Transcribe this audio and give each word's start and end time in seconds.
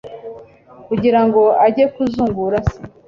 kugira 0.87 1.19
ngo 1.25 1.41
ajye 1.65 1.85
kuzungura 1.93 2.57
se 2.69 2.77